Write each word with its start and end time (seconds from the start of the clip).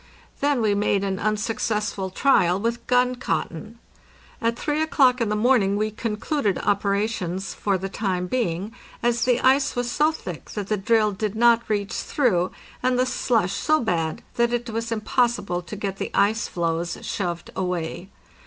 Then 0.39 0.61
we 0.63 0.73
made 0.73 1.03
an 1.03 1.19
unsuccessful 1.19 2.09
trial 2.09 2.59
with 2.59 2.87
gun 2.87 3.17
cotton. 3.17 3.77
At 4.41 4.57
3 4.57 4.81
o'clock 4.81 5.21
in 5.21 5.29
the 5.29 5.35
morn 5.35 5.61
ing 5.61 5.75
we 5.75 5.91
concluded 5.91 6.57
operations 6.57 7.53
for 7.53 7.77
the 7.77 7.87
time 7.87 8.25
being, 8.25 8.71
as 9.03 9.25
the 9.25 9.39
ice 9.41 9.75
was 9.75 9.91
so 9.91 10.11
thick 10.11 10.49
that 10.55 10.69
the 10.69 10.77
drill 10.77 11.11
did 11.11 11.35
not 11.35 11.61
reach 11.69 11.93
through, 11.93 12.51
and 12.81 12.97
the 12.97 13.05
slush 13.05 13.53
so 13.53 13.79
bad 13.79 14.23
that 14.37 14.51
it 14.51 14.71
was 14.71 14.91
impossible 14.91 15.61
to 15.61 15.75
get 15.75 15.97
the 15.97 16.09
ice 16.15 16.47
floes 16.47 16.97
shoved 17.03 17.51
away. 17.55 18.09